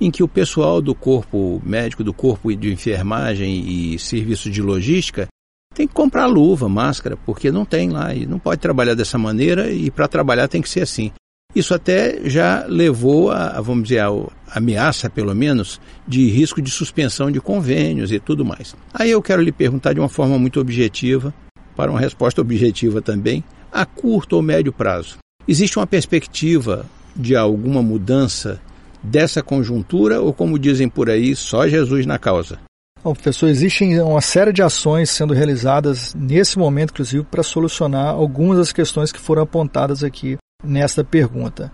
em 0.00 0.10
que 0.10 0.22
o 0.22 0.28
pessoal 0.28 0.80
do 0.80 0.94
corpo 0.94 1.60
médico, 1.64 2.04
do 2.04 2.12
corpo 2.12 2.54
de 2.54 2.72
enfermagem 2.72 3.92
e 3.94 3.98
serviço 3.98 4.50
de 4.50 4.60
logística 4.60 5.26
tem 5.74 5.86
que 5.86 5.94
comprar 5.94 6.26
luva, 6.26 6.68
máscara, 6.68 7.16
porque 7.16 7.50
não 7.50 7.64
tem 7.64 7.90
lá 7.90 8.14
e 8.14 8.26
não 8.26 8.38
pode 8.38 8.60
trabalhar 8.60 8.94
dessa 8.94 9.18
maneira 9.18 9.70
e 9.70 9.90
para 9.90 10.08
trabalhar 10.08 10.48
tem 10.48 10.62
que 10.62 10.68
ser 10.68 10.80
assim. 10.80 11.12
Isso 11.54 11.74
até 11.74 12.28
já 12.28 12.66
levou 12.66 13.30
a, 13.30 13.60
vamos 13.60 13.84
dizer, 13.84 14.00
a, 14.00 14.10
ameaça, 14.54 15.08
pelo 15.08 15.34
menos, 15.34 15.80
de 16.06 16.28
risco 16.28 16.60
de 16.60 16.70
suspensão 16.70 17.30
de 17.30 17.40
convênios 17.40 18.12
e 18.12 18.18
tudo 18.18 18.44
mais. 18.44 18.74
Aí 18.92 19.10
eu 19.10 19.22
quero 19.22 19.42
lhe 19.42 19.52
perguntar 19.52 19.92
de 19.92 20.00
uma 20.00 20.08
forma 20.08 20.38
muito 20.38 20.60
objetiva, 20.60 21.32
para 21.74 21.90
uma 21.90 22.00
resposta 22.00 22.40
objetiva 22.40 23.02
também, 23.02 23.44
a 23.72 23.84
curto 23.84 24.36
ou 24.36 24.42
médio 24.42 24.72
prazo. 24.72 25.18
Existe 25.46 25.78
uma 25.78 25.86
perspectiva 25.86 26.86
de 27.14 27.36
alguma 27.36 27.82
mudança 27.82 28.60
dessa 29.06 29.42
conjuntura 29.42 30.20
ou, 30.20 30.32
como 30.32 30.58
dizem 30.58 30.88
por 30.88 31.08
aí, 31.08 31.34
só 31.34 31.66
Jesus 31.68 32.06
na 32.06 32.18
causa? 32.18 32.58
Bom, 33.02 33.12
professor, 33.12 33.48
existem 33.48 34.00
uma 34.00 34.20
série 34.20 34.52
de 34.52 34.62
ações 34.62 35.10
sendo 35.10 35.32
realizadas 35.32 36.12
nesse 36.14 36.58
momento, 36.58 36.90
inclusive, 36.90 37.24
para 37.24 37.42
solucionar 37.42 38.08
algumas 38.08 38.58
das 38.58 38.72
questões 38.72 39.12
que 39.12 39.20
foram 39.20 39.42
apontadas 39.42 40.02
aqui 40.02 40.36
nesta 40.64 41.04
pergunta. 41.04 41.72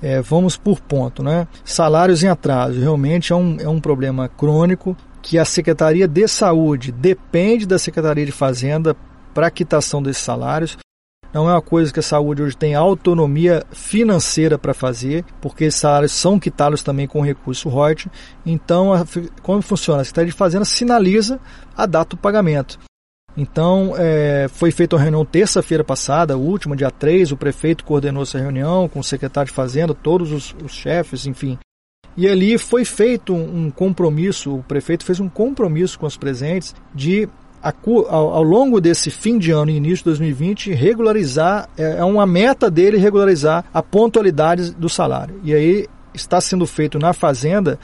É, 0.00 0.20
vamos 0.20 0.56
por 0.56 0.80
ponto, 0.80 1.22
né? 1.22 1.48
Salários 1.64 2.22
em 2.22 2.28
atraso 2.28 2.78
realmente 2.78 3.32
é 3.32 3.36
um, 3.36 3.56
é 3.58 3.68
um 3.68 3.80
problema 3.80 4.28
crônico 4.28 4.96
que 5.20 5.38
a 5.38 5.44
Secretaria 5.44 6.06
de 6.06 6.28
Saúde 6.28 6.92
depende 6.92 7.66
da 7.66 7.78
Secretaria 7.78 8.24
de 8.24 8.30
Fazenda 8.30 8.94
para 9.34 9.48
a 9.48 9.50
quitação 9.50 10.00
desses 10.00 10.22
salários. 10.22 10.78
Não 11.32 11.48
é 11.48 11.52
uma 11.52 11.62
coisa 11.62 11.92
que 11.92 12.00
a 12.00 12.02
saúde 12.02 12.42
hoje 12.42 12.56
tem 12.56 12.74
autonomia 12.74 13.62
financeira 13.70 14.58
para 14.58 14.72
fazer, 14.72 15.24
porque 15.40 15.70
salários 15.70 16.12
são 16.12 16.38
quitados 16.38 16.82
também 16.82 17.06
com 17.06 17.20
recurso 17.20 17.68
royalty. 17.68 18.10
Então, 18.46 18.92
a, 18.92 19.04
como 19.42 19.60
funciona? 19.60 20.00
A 20.00 20.04
Secretaria 20.04 20.30
de 20.30 20.36
Fazenda 20.36 20.64
sinaliza 20.64 21.38
a 21.76 21.84
data 21.84 22.16
do 22.16 22.20
pagamento. 22.20 22.78
Então, 23.36 23.94
é, 23.96 24.48
foi 24.48 24.72
feita 24.72 24.96
uma 24.96 25.02
reunião 25.02 25.24
terça-feira 25.24 25.84
passada, 25.84 26.36
última, 26.36 26.74
dia 26.74 26.90
3, 26.90 27.30
o 27.30 27.36
prefeito 27.36 27.84
coordenou 27.84 28.24
essa 28.24 28.38
reunião 28.38 28.88
com 28.88 28.98
o 28.98 29.04
secretário 29.04 29.48
de 29.48 29.54
Fazenda, 29.54 29.94
todos 29.94 30.32
os, 30.32 30.56
os 30.64 30.72
chefes, 30.72 31.24
enfim. 31.24 31.56
E 32.16 32.26
ali 32.26 32.58
foi 32.58 32.84
feito 32.84 33.32
um 33.32 33.70
compromisso, 33.70 34.56
o 34.56 34.62
prefeito 34.64 35.04
fez 35.04 35.20
um 35.20 35.28
compromisso 35.28 35.96
com 36.00 36.06
os 36.06 36.16
presentes 36.16 36.74
de 36.92 37.28
ao, 37.62 38.42
longo 38.42 38.80
desse 38.80 39.10
fim 39.10 39.38
de 39.38 39.50
ano 39.50 39.70
e 39.70 39.76
início 39.76 39.98
de 39.98 40.04
2020, 40.04 40.72
regularizar, 40.72 41.68
é, 41.76 41.98
é 41.98 42.04
uma 42.04 42.26
meta 42.26 42.70
dele 42.70 42.98
regularizar 42.98 43.64
a 43.72 43.82
pontualidade 43.82 44.72
do 44.72 44.88
salário. 44.88 45.40
E 45.42 45.54
aí 45.54 45.86
está 46.14 46.40
sendo 46.40 46.66
feito 46.66 46.98
na 46.98 47.12
Fazenda 47.12 47.78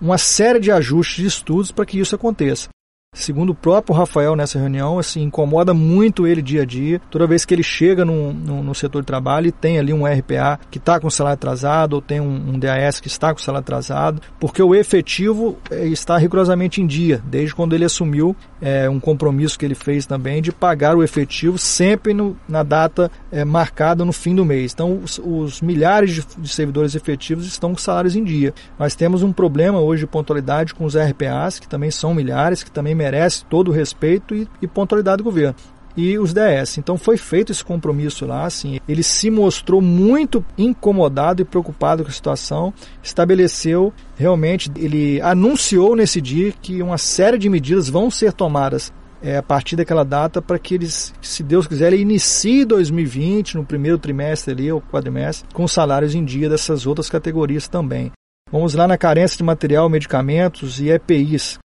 uma 0.00 0.18
série 0.18 0.60
de 0.60 0.72
ajustes 0.72 1.16
de 1.16 1.26
estudos 1.26 1.70
para 1.70 1.84
que 1.84 1.98
isso 1.98 2.14
aconteça. 2.14 2.68
Segundo 3.12 3.50
o 3.50 3.54
próprio 3.56 3.92
Rafael 3.92 4.36
nessa 4.36 4.56
reunião, 4.56 4.96
assim, 4.96 5.22
incomoda 5.22 5.74
muito 5.74 6.28
ele 6.28 6.40
dia 6.40 6.62
a 6.62 6.64
dia. 6.64 7.00
Toda 7.10 7.26
vez 7.26 7.44
que 7.44 7.52
ele 7.52 7.62
chega 7.62 8.04
no, 8.04 8.32
no, 8.32 8.62
no 8.62 8.72
setor 8.72 9.02
de 9.02 9.06
trabalho 9.06 9.48
e 9.48 9.52
tem 9.52 9.80
ali 9.80 9.92
um 9.92 10.06
RPA 10.06 10.60
que 10.70 10.78
está 10.78 11.00
com 11.00 11.10
salário 11.10 11.34
atrasado 11.34 11.94
ou 11.94 12.00
tem 12.00 12.20
um, 12.20 12.50
um, 12.50 12.58
DAS 12.58 13.00
que 13.00 13.08
está 13.08 13.34
com 13.34 13.40
salário 13.40 13.64
atrasado, 13.64 14.22
porque 14.38 14.62
o 14.62 14.76
efetivo 14.76 15.58
é, 15.72 15.88
está 15.88 16.16
rigorosamente 16.16 16.80
em 16.80 16.86
dia, 16.86 17.20
desde 17.24 17.52
quando 17.52 17.74
ele 17.74 17.84
assumiu 17.84 18.34
é, 18.62 18.88
um 18.88 19.00
compromisso 19.00 19.58
que 19.58 19.64
ele 19.64 19.74
fez 19.74 20.06
também 20.06 20.40
de 20.40 20.52
pagar 20.52 20.96
o 20.96 21.02
efetivo 21.02 21.58
sempre 21.58 22.14
no, 22.14 22.36
na 22.48 22.62
data 22.62 23.10
é, 23.32 23.44
marcada 23.44 24.04
no 24.04 24.12
fim 24.12 24.36
do 24.36 24.44
mês. 24.44 24.72
Então, 24.72 25.00
os, 25.02 25.18
os 25.18 25.60
milhares 25.60 26.14
de, 26.14 26.24
de, 26.38 26.48
servidores 26.48 26.94
efetivos 26.94 27.44
estão 27.44 27.72
com 27.72 27.78
salários 27.78 28.14
em 28.14 28.22
dia. 28.22 28.54
Nós 28.78 28.94
temos 28.94 29.24
um 29.24 29.32
problema 29.32 29.80
hoje 29.80 30.02
de 30.02 30.06
pontualidade 30.06 30.74
com 30.74 30.84
os 30.84 30.96
RPAs, 30.96 31.58
que 31.58 31.68
também 31.68 31.90
são 31.90 32.14
milhares, 32.14 32.62
que 32.62 32.70
também 32.70 32.99
merece 33.00 33.44
todo 33.46 33.68
o 33.68 33.72
respeito 33.72 34.34
e, 34.34 34.46
e 34.60 34.66
pontualidade 34.66 35.18
do 35.18 35.24
governo 35.24 35.56
e 35.96 36.18
os 36.18 36.32
DS. 36.32 36.78
Então 36.78 36.96
foi 36.96 37.16
feito 37.16 37.52
esse 37.52 37.64
compromisso 37.64 38.26
lá, 38.26 38.44
assim, 38.44 38.78
ele 38.88 39.02
se 39.02 39.30
mostrou 39.30 39.80
muito 39.80 40.44
incomodado 40.56 41.42
e 41.42 41.44
preocupado 41.44 42.02
com 42.02 42.10
a 42.10 42.12
situação, 42.12 42.72
estabeleceu 43.02 43.92
realmente, 44.16 44.70
ele 44.76 45.20
anunciou 45.20 45.96
nesse 45.96 46.20
dia 46.20 46.52
que 46.52 46.82
uma 46.82 46.98
série 46.98 47.38
de 47.38 47.48
medidas 47.48 47.88
vão 47.88 48.10
ser 48.10 48.32
tomadas 48.32 48.92
é, 49.22 49.36
a 49.36 49.42
partir 49.42 49.76
daquela 49.76 50.04
data 50.04 50.40
para 50.40 50.58
que 50.58 50.74
eles, 50.74 51.12
se 51.20 51.42
Deus 51.42 51.66
quiser, 51.66 51.92
ele 51.92 52.02
inicie 52.02 52.64
2020 52.64 53.56
no 53.56 53.64
primeiro 53.64 53.98
trimestre 53.98 54.52
ali 54.52 54.72
ou 54.72 54.80
quadrimestre 54.80 55.48
com 55.52 55.68
salários 55.68 56.14
em 56.14 56.24
dia 56.24 56.48
dessas 56.48 56.86
outras 56.86 57.10
categorias 57.10 57.68
também. 57.68 58.12
Vamos 58.50 58.74
lá 58.74 58.88
na 58.88 58.98
carência 58.98 59.36
de 59.36 59.44
material, 59.44 59.88
medicamentos 59.88 60.80
e 60.80 60.88
EPIs. 60.90 61.58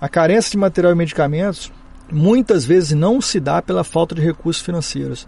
A 0.00 0.08
carência 0.08 0.52
de 0.52 0.56
material 0.56 0.92
e 0.92 0.96
medicamentos 0.96 1.72
muitas 2.10 2.64
vezes 2.64 2.92
não 2.92 3.20
se 3.20 3.40
dá 3.40 3.60
pela 3.60 3.82
falta 3.82 4.14
de 4.14 4.20
recursos 4.22 4.62
financeiros, 4.62 5.24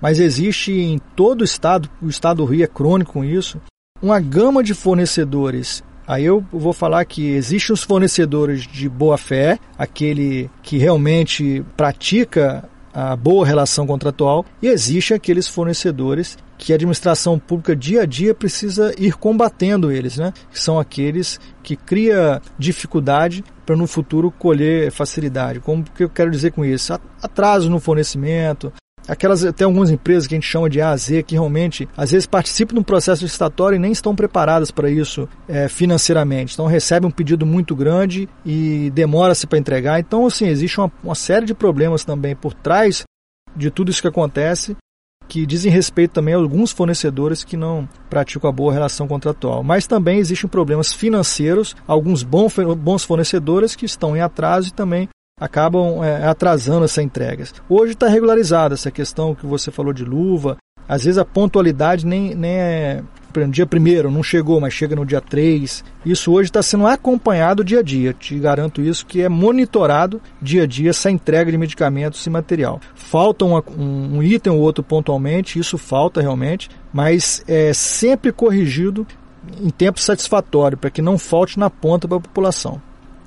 mas 0.00 0.18
existe 0.18 0.72
em 0.72 0.98
todo 1.14 1.42
o 1.42 1.44
estado, 1.44 1.90
o 2.00 2.08
estado 2.08 2.38
do 2.38 2.44
Rio 2.44 2.64
é 2.64 2.66
crônico 2.66 3.12
com 3.12 3.24
isso, 3.24 3.60
uma 4.02 4.18
gama 4.20 4.62
de 4.62 4.72
fornecedores. 4.74 5.84
Aí 6.06 6.24
eu 6.24 6.44
vou 6.50 6.72
falar 6.72 7.04
que 7.04 7.28
existem 7.28 7.72
os 7.72 7.82
fornecedores 7.82 8.62
de 8.62 8.88
boa 8.88 9.16
fé, 9.18 9.58
aquele 9.78 10.50
que 10.62 10.78
realmente 10.78 11.64
pratica 11.76 12.68
a 12.92 13.14
boa 13.16 13.46
relação 13.46 13.86
contratual, 13.86 14.44
e 14.62 14.68
existem 14.68 15.16
aqueles 15.16 15.48
fornecedores 15.48 16.38
que 16.56 16.72
a 16.72 16.76
administração 16.76 17.38
pública 17.38 17.74
dia 17.74 18.02
a 18.02 18.06
dia 18.06 18.34
precisa 18.34 18.94
ir 18.98 19.14
combatendo 19.14 19.90
eles, 19.90 20.16
né? 20.16 20.32
Que 20.50 20.60
são 20.60 20.78
aqueles 20.78 21.40
que 21.62 21.76
cria 21.76 22.40
dificuldade 22.58 23.44
para 23.64 23.76
no 23.76 23.86
futuro 23.86 24.30
colher 24.30 24.90
facilidade. 24.90 25.60
Como 25.60 25.84
que 25.84 26.04
eu 26.04 26.08
quero 26.08 26.30
dizer 26.30 26.52
com 26.52 26.64
isso? 26.64 26.92
Atraso 27.22 27.70
no 27.70 27.80
fornecimento, 27.80 28.72
aquelas 29.06 29.42
tem 29.52 29.64
algumas 29.64 29.90
empresas 29.90 30.26
que 30.26 30.34
a 30.34 30.36
gente 30.36 30.48
chama 30.48 30.68
de 30.68 30.80
A 30.80 30.94
que 31.26 31.34
realmente 31.34 31.88
às 31.96 32.10
vezes 32.10 32.26
participam 32.26 32.74
do 32.74 32.84
processo 32.84 33.22
licitatório 33.22 33.76
e 33.76 33.78
nem 33.78 33.92
estão 33.92 34.14
preparadas 34.14 34.70
para 34.70 34.90
isso 34.90 35.28
é, 35.48 35.68
financeiramente 35.68 36.54
então 36.54 36.66
recebem 36.66 37.08
um 37.08 37.12
pedido 37.12 37.44
muito 37.44 37.74
grande 37.76 38.28
e 38.44 38.90
demora-se 38.94 39.46
para 39.46 39.58
entregar 39.58 40.00
então 40.00 40.26
assim 40.26 40.46
existe 40.46 40.80
uma, 40.80 40.90
uma 41.02 41.14
série 41.14 41.44
de 41.44 41.54
problemas 41.54 42.04
também 42.04 42.34
por 42.34 42.54
trás 42.54 43.04
de 43.56 43.70
tudo 43.70 43.90
isso 43.90 44.00
que 44.00 44.08
acontece 44.08 44.76
que 45.34 45.44
dizem 45.44 45.72
respeito 45.72 46.12
também 46.12 46.32
a 46.32 46.36
alguns 46.36 46.70
fornecedores 46.70 47.42
que 47.42 47.56
não 47.56 47.88
praticam 48.08 48.48
a 48.48 48.52
boa 48.52 48.72
relação 48.72 49.08
contratual. 49.08 49.64
Mas 49.64 49.84
também 49.84 50.20
existem 50.20 50.48
problemas 50.48 50.92
financeiros, 50.92 51.74
alguns 51.88 52.22
bons 52.22 53.04
fornecedores 53.04 53.74
que 53.74 53.84
estão 53.84 54.16
em 54.16 54.20
atraso 54.20 54.68
e 54.68 54.72
também 54.72 55.08
acabam 55.40 56.04
é, 56.04 56.24
atrasando 56.24 56.84
essa 56.84 57.02
entregas. 57.02 57.52
Hoje 57.68 57.94
está 57.94 58.06
regularizada 58.06 58.74
essa 58.74 58.92
questão 58.92 59.34
que 59.34 59.44
você 59.44 59.72
falou 59.72 59.92
de 59.92 60.04
luva, 60.04 60.56
às 60.88 61.02
vezes 61.02 61.18
a 61.18 61.24
pontualidade 61.24 62.06
nem, 62.06 62.32
nem 62.36 62.52
é 62.52 63.02
no 63.40 63.52
dia 63.52 63.66
primeiro, 63.66 64.10
não 64.10 64.22
chegou, 64.22 64.60
mas 64.60 64.72
chega 64.72 64.94
no 64.94 65.04
dia 65.04 65.20
3. 65.20 65.84
Isso 66.04 66.32
hoje 66.32 66.50
está 66.50 66.62
sendo 66.62 66.86
acompanhado 66.86 67.64
dia 67.64 67.80
a 67.80 67.82
dia. 67.82 68.12
Te 68.12 68.38
garanto 68.38 68.80
isso, 68.80 69.04
que 69.04 69.20
é 69.22 69.28
monitorado 69.28 70.20
dia 70.40 70.62
a 70.62 70.66
dia 70.66 70.90
essa 70.90 71.10
entrega 71.10 71.50
de 71.50 71.58
medicamentos 71.58 72.24
e 72.24 72.30
material. 72.30 72.80
Falta 72.94 73.44
um, 73.44 73.60
um 73.78 74.22
item 74.22 74.52
ou 74.52 74.60
outro 74.60 74.84
pontualmente, 74.84 75.58
isso 75.58 75.76
falta 75.76 76.20
realmente, 76.20 76.68
mas 76.92 77.44
é 77.48 77.72
sempre 77.72 78.32
corrigido 78.32 79.06
em 79.60 79.70
tempo 79.70 80.00
satisfatório, 80.00 80.78
para 80.78 80.90
que 80.90 81.02
não 81.02 81.18
falte 81.18 81.58
na 81.58 81.68
ponta 81.68 82.08
para 82.08 82.16
a 82.16 82.20
população. 82.20 82.80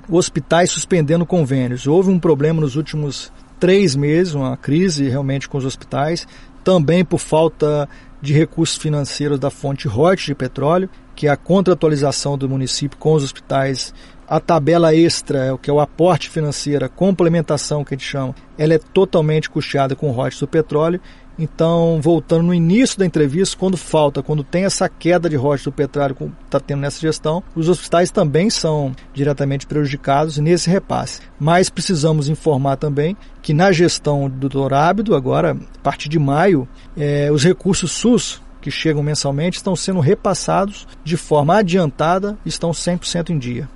Hospitais 0.08 0.70
suspendendo 0.70 1.26
convênios. 1.26 1.86
Houve 1.86 2.10
um 2.10 2.18
problema 2.18 2.60
nos 2.60 2.76
últimos 2.76 3.30
três 3.58 3.94
meses, 3.94 4.34
uma 4.34 4.56
crise 4.56 5.08
realmente 5.08 5.48
com 5.48 5.58
os 5.58 5.64
hospitais, 5.64 6.26
também 6.64 7.04
por 7.04 7.18
falta 7.18 7.88
de 8.20 8.32
recursos 8.32 8.76
financeiros 8.76 9.38
da 9.38 9.50
fonte 9.50 9.88
Reut 9.88 10.26
de 10.26 10.34
petróleo, 10.34 10.88
que 11.14 11.26
é 11.26 11.30
a 11.30 11.36
contratualização 11.36 12.36
do 12.36 12.48
município 12.48 12.98
com 12.98 13.14
os 13.14 13.24
hospitais 13.24 13.92
a 14.28 14.38
tabela 14.38 14.94
extra, 14.94 15.54
o 15.54 15.58
que 15.58 15.70
é 15.70 15.72
o 15.72 15.80
aporte 15.80 16.28
financeiro, 16.28 16.84
a 16.84 16.88
complementação 16.88 17.82
que 17.82 17.94
a 17.94 17.96
gente 17.96 18.06
chama, 18.06 18.34
ela 18.58 18.74
é 18.74 18.78
totalmente 18.78 19.48
custeada 19.48 19.96
com 19.96 20.10
royalties 20.10 20.40
do 20.40 20.46
petróleo. 20.46 21.00
Então, 21.38 22.00
voltando 22.02 22.42
no 22.42 22.54
início 22.54 22.98
da 22.98 23.06
entrevista, 23.06 23.56
quando 23.56 23.76
falta, 23.76 24.22
quando 24.22 24.42
tem 24.42 24.64
essa 24.64 24.88
queda 24.88 25.28
de 25.28 25.36
royalties 25.36 25.64
do 25.64 25.72
petróleo 25.72 26.14
que 26.14 26.30
está 26.44 26.58
tendo 26.58 26.80
nessa 26.80 27.00
gestão, 27.00 27.42
os 27.54 27.68
hospitais 27.68 28.10
também 28.10 28.50
são 28.50 28.94
diretamente 29.14 29.66
prejudicados 29.66 30.38
nesse 30.38 30.68
repasse. 30.68 31.20
Mas 31.38 31.70
precisamos 31.70 32.28
informar 32.28 32.76
também 32.76 33.16
que 33.40 33.54
na 33.54 33.70
gestão 33.70 34.28
do 34.28 34.48
Dr. 34.48 34.74
Ábido, 34.74 35.14
agora, 35.14 35.52
a 35.52 35.78
partir 35.82 36.08
de 36.08 36.18
maio, 36.18 36.68
é, 36.96 37.30
os 37.30 37.44
recursos 37.44 37.92
SUS 37.92 38.42
que 38.60 38.70
chegam 38.70 39.02
mensalmente 39.02 39.58
estão 39.58 39.76
sendo 39.76 40.00
repassados 40.00 40.86
de 41.04 41.16
forma 41.16 41.56
adiantada 41.56 42.36
estão 42.44 42.70
100% 42.70 43.30
em 43.30 43.38
dia. 43.38 43.68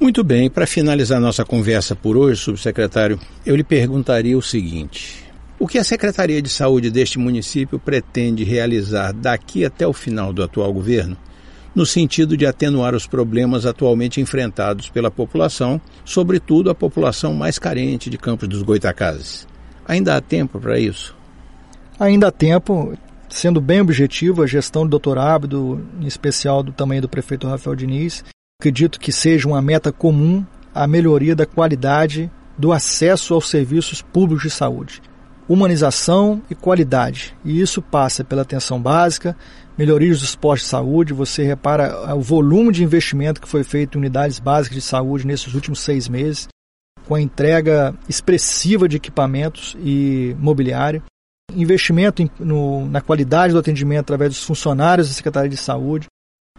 Muito 0.00 0.24
bem, 0.24 0.50
para 0.50 0.66
finalizar 0.66 1.20
nossa 1.20 1.44
conversa 1.44 1.94
por 1.94 2.16
hoje, 2.16 2.40
subsecretário, 2.40 3.18
eu 3.46 3.54
lhe 3.54 3.62
perguntaria 3.62 4.36
o 4.36 4.42
seguinte: 4.42 5.23
o 5.64 5.66
que 5.66 5.78
a 5.78 5.82
Secretaria 5.82 6.42
de 6.42 6.50
Saúde 6.50 6.90
deste 6.90 7.18
município 7.18 7.78
pretende 7.78 8.44
realizar 8.44 9.14
daqui 9.14 9.64
até 9.64 9.86
o 9.86 9.94
final 9.94 10.30
do 10.30 10.42
atual 10.42 10.70
governo, 10.70 11.16
no 11.74 11.86
sentido 11.86 12.36
de 12.36 12.44
atenuar 12.44 12.94
os 12.94 13.06
problemas 13.06 13.64
atualmente 13.64 14.20
enfrentados 14.20 14.90
pela 14.90 15.10
população, 15.10 15.80
sobretudo 16.04 16.68
a 16.68 16.74
população 16.74 17.32
mais 17.32 17.58
carente 17.58 18.10
de 18.10 18.18
Campos 18.18 18.46
dos 18.46 18.60
Goitacazes? 18.60 19.48
Ainda 19.88 20.14
há 20.14 20.20
tempo 20.20 20.60
para 20.60 20.78
isso? 20.78 21.16
Ainda 21.98 22.28
há 22.28 22.30
tempo. 22.30 22.92
Sendo 23.30 23.58
bem 23.58 23.80
objetivo, 23.80 24.42
a 24.42 24.46
gestão 24.46 24.82
do 24.82 24.90
doutor 24.90 25.16
Abdo, 25.16 25.82
em 25.98 26.06
especial 26.06 26.62
do 26.62 26.72
tamanho 26.72 27.00
do 27.00 27.08
prefeito 27.08 27.48
Rafael 27.48 27.74
Diniz, 27.74 28.22
Acredito 28.60 29.00
que 29.00 29.10
seja 29.10 29.48
uma 29.48 29.62
meta 29.62 29.90
comum 29.90 30.44
a 30.74 30.86
melhoria 30.86 31.34
da 31.34 31.46
qualidade 31.46 32.30
do 32.58 32.70
acesso 32.70 33.32
aos 33.32 33.48
serviços 33.48 34.02
públicos 34.02 34.42
de 34.42 34.50
saúde. 34.50 35.00
Humanização 35.48 36.40
e 36.48 36.54
qualidade. 36.54 37.36
E 37.44 37.60
isso 37.60 37.82
passa 37.82 38.24
pela 38.24 38.42
atenção 38.42 38.80
básica, 38.80 39.36
melhorias 39.76 40.20
dos 40.20 40.34
postos 40.34 40.66
de 40.66 40.70
saúde. 40.70 41.12
Você 41.12 41.42
repara 41.44 42.14
o 42.14 42.20
volume 42.20 42.72
de 42.72 42.82
investimento 42.82 43.40
que 43.40 43.48
foi 43.48 43.62
feito 43.62 43.96
em 43.96 44.00
unidades 44.00 44.38
básicas 44.38 44.76
de 44.76 44.82
saúde 44.82 45.26
nesses 45.26 45.52
últimos 45.54 45.80
seis 45.80 46.08
meses, 46.08 46.48
com 47.06 47.14
a 47.14 47.20
entrega 47.20 47.94
expressiva 48.08 48.88
de 48.88 48.96
equipamentos 48.96 49.76
e 49.80 50.34
mobiliário. 50.38 51.02
Investimento 51.54 52.28
no, 52.40 52.88
na 52.88 53.02
qualidade 53.02 53.52
do 53.52 53.58
atendimento 53.58 54.00
através 54.00 54.30
dos 54.30 54.44
funcionários 54.44 55.08
da 55.08 55.14
Secretaria 55.14 55.50
de 55.50 55.58
Saúde. 55.58 56.06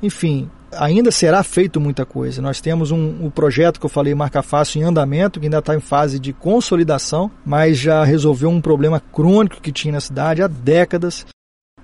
Enfim, 0.04 0.50
ainda 0.74 1.10
será 1.10 1.42
feito 1.42 1.80
muita 1.80 2.06
coisa. 2.06 2.42
Nós 2.42 2.60
temos 2.60 2.92
um, 2.92 3.25
um 3.25 3.30
projeto 3.30 3.80
que 3.80 3.86
eu 3.86 3.90
falei, 3.90 4.14
Marca 4.14 4.42
Fácil, 4.42 4.82
em 4.82 4.84
andamento, 4.84 5.40
que 5.40 5.46
ainda 5.46 5.60
está 5.60 5.74
em 5.74 5.80
fase 5.80 6.20
de 6.20 6.34
consolidação, 6.34 7.32
mas 7.46 7.78
já 7.78 8.04
resolveu 8.04 8.50
um 8.50 8.60
problema 8.60 9.00
crônico 9.00 9.62
que 9.62 9.72
tinha 9.72 9.94
na 9.94 10.02
cidade 10.02 10.42
há 10.42 10.48
décadas. 10.48 11.25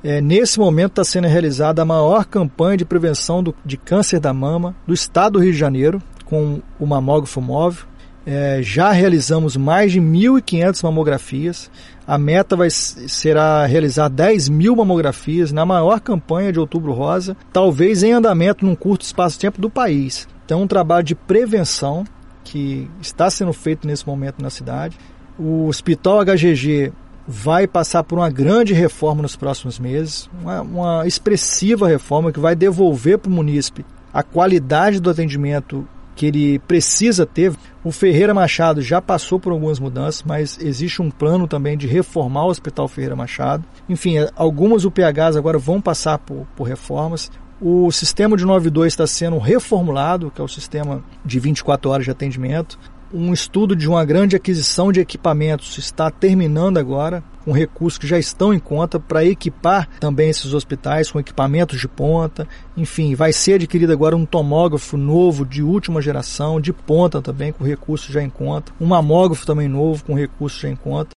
É, 0.03 0.19
nesse 0.19 0.59
momento 0.59 0.91
está 0.91 1.03
sendo 1.03 1.27
realizada 1.27 1.81
a 1.81 1.85
maior 1.85 2.25
campanha 2.25 2.75
de 2.75 2.85
prevenção 2.85 3.41
do, 3.41 3.55
de 3.63 3.77
câncer 3.77 4.19
da 4.19 4.33
mama 4.33 4.75
do 4.85 4.93
estado 4.93 5.33
do 5.33 5.39
Rio 5.39 5.53
de 5.53 5.57
Janeiro, 5.57 6.01
com 6.25 6.61
o 6.79 6.85
mamógrafo 6.85 7.39
móvel. 7.39 7.85
É, 8.25 8.59
já 8.61 8.91
realizamos 8.91 9.57
mais 9.57 9.91
de 9.91 9.99
1.500 9.99 10.83
mamografias. 10.83 11.71
A 12.05 12.17
meta 12.17 12.55
vai 12.55 12.69
será 12.69 13.65
realizar 13.65 14.09
10 14.09 14.49
mil 14.49 14.75
mamografias 14.75 15.51
na 15.51 15.65
maior 15.65 15.99
campanha 15.99 16.51
de 16.51 16.59
Outubro 16.59 16.93
Rosa, 16.93 17.35
talvez 17.51 18.03
em 18.03 18.11
andamento 18.11 18.65
num 18.65 18.75
curto 18.75 19.03
espaço 19.03 19.35
de 19.35 19.41
tempo 19.41 19.59
do 19.59 19.69
país. 19.69 20.27
Então, 20.45 20.61
um 20.61 20.67
trabalho 20.67 21.03
de 21.03 21.15
prevenção 21.15 22.03
que 22.43 22.89
está 23.01 23.29
sendo 23.29 23.53
feito 23.53 23.87
nesse 23.87 24.05
momento 24.05 24.41
na 24.41 24.49
cidade. 24.49 24.97
O 25.39 25.67
Hospital 25.67 26.23
HGG 26.25 26.91
vai 27.27 27.67
passar 27.67 28.03
por 28.03 28.17
uma 28.17 28.29
grande 28.29 28.73
reforma 28.73 29.21
nos 29.21 29.35
próximos 29.35 29.79
meses, 29.79 30.29
uma, 30.41 30.61
uma 30.61 31.07
expressiva 31.07 31.87
reforma 31.87 32.31
que 32.31 32.39
vai 32.39 32.55
devolver 32.55 33.17
para 33.17 33.29
o 33.29 33.33
munícipe 33.33 33.85
a 34.13 34.21
qualidade 34.23 34.99
do 34.99 35.09
atendimento 35.09 35.87
que 36.21 36.27
ele 36.27 36.59
precisa 36.59 37.25
ter. 37.25 37.51
O 37.83 37.91
Ferreira 37.91 38.31
Machado 38.31 38.79
já 38.79 39.01
passou 39.01 39.39
por 39.39 39.51
algumas 39.51 39.79
mudanças, 39.79 40.21
mas 40.21 40.55
existe 40.61 41.01
um 41.01 41.09
plano 41.09 41.47
também 41.47 41.75
de 41.75 41.87
reformar 41.87 42.45
o 42.45 42.49
Hospital 42.49 42.87
Ferreira 42.87 43.15
Machado. 43.15 43.65
Enfim, 43.89 44.17
algumas 44.35 44.85
UPHs 44.85 45.35
agora 45.35 45.57
vão 45.57 45.81
passar 45.81 46.19
por, 46.19 46.45
por 46.55 46.67
reformas. 46.67 47.31
O 47.59 47.91
sistema 47.91 48.37
de 48.37 48.45
92 48.45 48.93
está 48.93 49.07
sendo 49.07 49.39
reformulado, 49.39 50.29
que 50.29 50.39
é 50.39 50.43
o 50.43 50.47
sistema 50.47 51.03
de 51.25 51.39
24 51.39 51.89
horas 51.89 52.05
de 52.05 52.11
atendimento 52.11 52.77
um 53.13 53.33
estudo 53.33 53.75
de 53.75 53.87
uma 53.87 54.03
grande 54.05 54.35
aquisição 54.35 54.91
de 54.91 54.99
equipamentos 54.99 55.77
está 55.77 56.09
terminando 56.09 56.77
agora, 56.77 57.23
com 57.43 57.51
recursos 57.51 57.97
que 57.97 58.07
já 58.07 58.19
estão 58.19 58.53
em 58.53 58.59
conta 58.59 58.99
para 58.99 59.25
equipar 59.25 59.89
também 59.99 60.29
esses 60.29 60.53
hospitais 60.53 61.11
com 61.11 61.19
equipamentos 61.19 61.79
de 61.79 61.87
ponta. 61.87 62.47
Enfim, 62.77 63.15
vai 63.15 63.33
ser 63.33 63.53
adquirido 63.53 63.91
agora 63.91 64.15
um 64.15 64.25
tomógrafo 64.25 64.95
novo 64.97 65.45
de 65.45 65.63
última 65.63 66.01
geração, 66.01 66.61
de 66.61 66.71
ponta 66.71 67.21
também, 67.21 67.51
com 67.51 67.63
recursos 67.63 68.13
já 68.13 68.21
em 68.21 68.29
conta. 68.29 68.71
Um 68.79 68.85
mamógrafo 68.85 69.45
também 69.45 69.67
novo, 69.67 70.03
com 70.03 70.13
recursos 70.13 70.59
já 70.59 70.69
em 70.69 70.75
conta. 70.75 71.11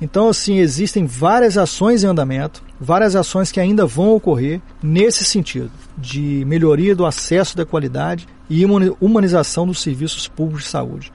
Então, 0.00 0.28
assim, 0.28 0.58
existem 0.58 1.06
várias 1.06 1.58
ações 1.58 2.04
em 2.04 2.06
andamento, 2.06 2.62
várias 2.80 3.16
ações 3.16 3.50
que 3.50 3.58
ainda 3.58 3.84
vão 3.84 4.14
ocorrer 4.14 4.60
nesse 4.80 5.24
sentido, 5.24 5.72
de 5.96 6.44
melhoria 6.46 6.94
do 6.94 7.04
acesso 7.04 7.56
da 7.56 7.66
qualidade 7.66 8.28
e 8.48 8.64
humanização 9.00 9.66
dos 9.66 9.82
serviços 9.82 10.28
públicos 10.28 10.64
de 10.64 10.70
saúde. 10.70 11.12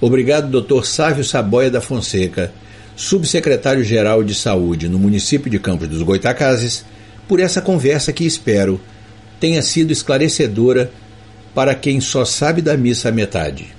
Obrigado, 0.00 0.60
Dr. 0.60 0.84
Sávio 0.84 1.24
Saboia 1.24 1.70
da 1.70 1.80
Fonseca, 1.80 2.52
subsecretário-geral 2.94 4.22
de 4.22 4.34
Saúde 4.34 4.88
no 4.88 4.98
município 4.98 5.50
de 5.50 5.58
Campos 5.58 5.88
dos 5.88 6.02
Goitacazes, 6.02 6.84
por 7.26 7.40
essa 7.40 7.60
conversa 7.60 8.12
que 8.12 8.24
espero 8.24 8.80
tenha 9.40 9.62
sido 9.62 9.92
esclarecedora 9.92 10.90
para 11.54 11.74
quem 11.74 12.00
só 12.00 12.24
sabe 12.24 12.62
da 12.62 12.76
missa 12.76 13.08
à 13.08 13.12
metade. 13.12 13.77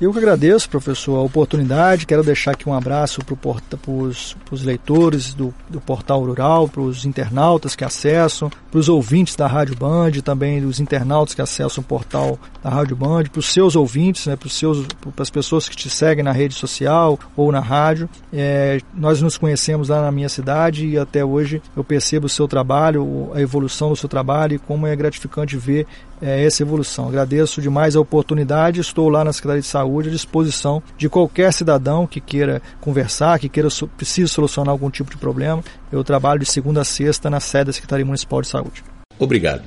Eu 0.00 0.12
que 0.12 0.18
agradeço, 0.18 0.70
professor, 0.70 1.16
a 1.16 1.22
oportunidade. 1.22 2.06
Quero 2.06 2.22
deixar 2.22 2.52
aqui 2.52 2.68
um 2.68 2.72
abraço 2.72 3.20
para 3.24 3.92
os 3.92 4.62
leitores 4.62 5.34
do, 5.34 5.52
do 5.68 5.80
Portal 5.80 6.20
Rural, 6.20 6.68
para 6.68 6.82
os 6.82 7.04
internautas 7.04 7.74
que 7.74 7.84
acessam, 7.84 8.48
para 8.70 8.78
os 8.78 8.88
ouvintes 8.88 9.34
da 9.34 9.48
Rádio 9.48 9.74
Band, 9.74 10.12
também 10.22 10.64
os 10.64 10.78
internautas 10.78 11.34
que 11.34 11.42
acessam 11.42 11.82
o 11.82 11.84
portal 11.84 12.38
da 12.62 12.70
Rádio 12.70 12.94
Band, 12.94 13.24
para 13.24 13.40
os 13.40 13.52
seus 13.52 13.74
ouvintes, 13.74 14.26
né, 14.26 14.36
para 14.36 15.22
as 15.22 15.30
pessoas 15.30 15.68
que 15.68 15.74
te 15.74 15.90
seguem 15.90 16.22
na 16.22 16.30
rede 16.30 16.54
social 16.54 17.18
ou 17.36 17.50
na 17.50 17.60
rádio. 17.60 18.08
É, 18.32 18.78
nós 18.94 19.20
nos 19.20 19.36
conhecemos 19.36 19.88
lá 19.88 20.00
na 20.00 20.12
minha 20.12 20.28
cidade 20.28 20.86
e 20.86 20.96
até 20.96 21.24
hoje 21.24 21.60
eu 21.76 21.82
percebo 21.82 22.26
o 22.26 22.30
seu 22.30 22.46
trabalho, 22.46 23.32
a 23.34 23.40
evolução 23.40 23.88
do 23.88 23.96
seu 23.96 24.08
trabalho 24.08 24.54
e 24.54 24.58
como 24.60 24.86
é 24.86 24.94
gratificante 24.94 25.56
ver 25.56 25.88
é, 26.20 26.44
essa 26.44 26.62
evolução. 26.62 27.08
Agradeço 27.08 27.60
demais 27.60 27.96
a 27.96 28.00
oportunidade, 28.00 28.80
estou 28.80 29.08
lá 29.08 29.24
na 29.24 29.32
Secretaria 29.32 29.62
de 29.62 29.66
Saúde 29.66 30.08
à 30.08 30.12
disposição 30.12 30.82
de 30.96 31.08
qualquer 31.08 31.52
cidadão 31.52 32.06
que 32.06 32.20
queira 32.20 32.62
conversar, 32.80 33.38
que 33.38 33.48
queira 33.48 33.68
precise 33.96 34.28
solucionar 34.28 34.72
algum 34.72 34.90
tipo 34.90 35.10
de 35.10 35.16
problema. 35.16 35.62
Eu 35.90 36.04
trabalho 36.04 36.40
de 36.40 36.46
segunda 36.46 36.82
a 36.82 36.84
sexta 36.84 37.30
na 37.30 37.40
sede 37.40 37.66
da 37.66 37.72
Secretaria 37.72 38.04
Municipal 38.04 38.42
de 38.42 38.48
Saúde. 38.48 38.84
Obrigado. 39.18 39.62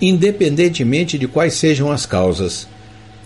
Independentemente 0.00 1.18
de 1.18 1.28
quais 1.28 1.54
sejam 1.54 1.90
as 1.90 2.06
causas, 2.06 2.66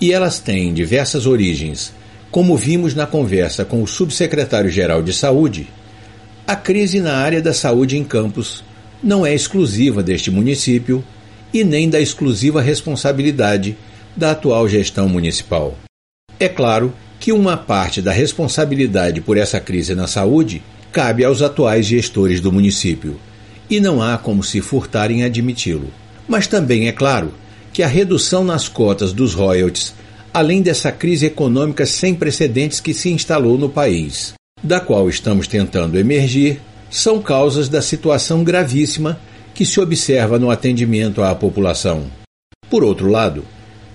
e 0.00 0.12
elas 0.12 0.38
têm 0.38 0.74
diversas 0.74 1.26
origens, 1.26 1.92
como 2.30 2.56
vimos 2.56 2.94
na 2.94 3.06
conversa 3.06 3.64
com 3.64 3.82
o 3.82 3.86
subsecretário-geral 3.86 5.02
de 5.02 5.12
Saúde, 5.12 5.68
a 6.46 6.56
crise 6.56 7.00
na 7.00 7.16
área 7.16 7.40
da 7.40 7.54
saúde 7.54 7.96
em 7.96 8.04
Campos 8.04 8.64
não 9.02 9.24
é 9.24 9.34
exclusiva 9.34 10.02
deste 10.02 10.30
município 10.30 11.04
e 11.54 11.62
nem 11.62 11.88
da 11.88 12.00
exclusiva 12.00 12.60
responsabilidade 12.60 13.78
da 14.16 14.32
atual 14.32 14.68
gestão 14.68 15.08
municipal. 15.08 15.78
É 16.38 16.48
claro 16.48 16.92
que 17.20 17.30
uma 17.30 17.56
parte 17.56 18.02
da 18.02 18.12
responsabilidade 18.12 19.20
por 19.20 19.38
essa 19.38 19.60
crise 19.60 19.94
na 19.94 20.08
saúde 20.08 20.60
cabe 20.92 21.24
aos 21.24 21.42
atuais 21.42 21.86
gestores 21.86 22.40
do 22.40 22.52
município, 22.52 23.18
e 23.70 23.80
não 23.80 24.02
há 24.02 24.18
como 24.18 24.42
se 24.42 24.60
furtar 24.60 25.10
em 25.10 25.22
admiti-lo. 25.22 25.88
Mas 26.28 26.46
também 26.46 26.88
é 26.88 26.92
claro 26.92 27.32
que 27.72 27.82
a 27.82 27.86
redução 27.86 28.44
nas 28.44 28.68
cotas 28.68 29.12
dos 29.12 29.32
royalties, 29.32 29.94
além 30.32 30.60
dessa 30.60 30.92
crise 30.92 31.26
econômica 31.26 31.86
sem 31.86 32.14
precedentes 32.14 32.80
que 32.80 32.92
se 32.92 33.10
instalou 33.10 33.56
no 33.56 33.68
país, 33.68 34.34
da 34.62 34.80
qual 34.80 35.08
estamos 35.08 35.46
tentando 35.46 35.98
emergir, 35.98 36.60
são 36.90 37.20
causas 37.20 37.68
da 37.68 37.82
situação 37.82 38.44
gravíssima 38.44 39.18
que 39.54 39.64
se 39.64 39.80
observa 39.80 40.38
no 40.38 40.50
atendimento 40.50 41.22
à 41.22 41.34
população. 41.34 42.10
Por 42.68 42.82
outro 42.82 43.08
lado, 43.08 43.44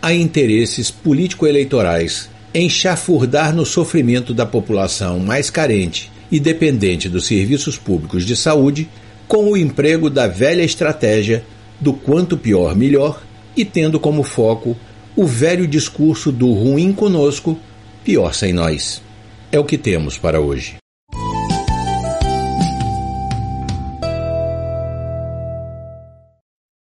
há 0.01 0.13
interesses 0.13 0.89
político-eleitorais 0.89 2.29
enxafurdar 2.53 3.53
no 3.53 3.65
sofrimento 3.65 4.33
da 4.33 4.45
população 4.45 5.19
mais 5.19 5.49
carente 5.49 6.11
e 6.31 6.39
dependente 6.39 7.09
dos 7.09 7.27
serviços 7.27 7.77
públicos 7.77 8.25
de 8.25 8.35
saúde 8.35 8.89
com 9.27 9.51
o 9.51 9.57
emprego 9.57 10.09
da 10.09 10.27
velha 10.27 10.63
estratégia 10.63 11.43
do 11.79 11.93
quanto 11.93 12.37
pior 12.37 12.75
melhor 12.75 13.21
e 13.55 13.63
tendo 13.63 13.99
como 13.99 14.23
foco 14.23 14.75
o 15.15 15.25
velho 15.25 15.67
discurso 15.67 16.31
do 16.31 16.51
ruim 16.53 16.93
conosco, 16.93 17.59
pior 18.03 18.33
sem 18.33 18.53
nós. 18.53 19.01
É 19.51 19.59
o 19.59 19.65
que 19.65 19.77
temos 19.77 20.17
para 20.17 20.39
hoje. 20.39 20.78